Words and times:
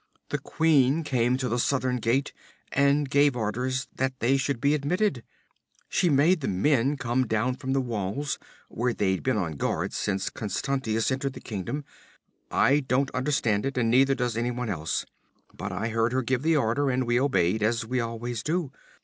"The 0.29 0.39
queen 0.39 1.03
came 1.03 1.37
to 1.37 1.47
the 1.47 1.59
southern 1.59 1.97
gate 1.97 2.33
and 2.71 3.07
gave 3.07 3.35
orders 3.35 3.87
that 3.97 4.19
they 4.19 4.35
should 4.35 4.59
be 4.59 4.73
admitted. 4.73 5.23
She 5.89 6.09
made 6.09 6.41
the 6.41 6.47
men 6.47 6.97
come 6.97 7.27
down 7.27 7.57
from 7.57 7.73
the 7.73 7.81
walls, 7.81 8.39
where 8.67 8.95
they've 8.95 9.21
been 9.21 9.37
on 9.37 9.57
guard 9.57 9.93
since 9.93 10.31
Constantius 10.31 11.11
entered 11.11 11.33
the 11.33 11.39
kingdom. 11.39 11.85
I 12.49 12.79
don't 12.79 13.11
understand 13.11 13.63
it, 13.63 13.77
and 13.77 13.91
neither 13.91 14.15
does 14.15 14.35
anyone 14.35 14.69
else, 14.69 15.05
but 15.53 15.71
I 15.71 15.89
heard 15.89 16.13
her 16.13 16.23
give 16.23 16.41
the 16.41 16.57
order, 16.57 16.89
and 16.89 17.05
we 17.05 17.19
obeyed 17.19 17.61
as 17.61 17.85
we 17.85 17.99
always 17.99 18.41
do. 18.41 18.71